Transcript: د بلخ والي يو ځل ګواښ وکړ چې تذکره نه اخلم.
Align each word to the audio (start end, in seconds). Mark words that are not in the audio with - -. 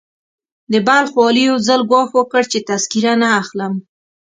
د 0.71 0.73
بلخ 0.87 1.11
والي 1.19 1.43
يو 1.49 1.57
ځل 1.67 1.81
ګواښ 1.91 2.09
وکړ 2.15 2.41
چې 2.51 2.59
تذکره 2.69 3.13
نه 3.21 3.29
اخلم. 3.41 3.73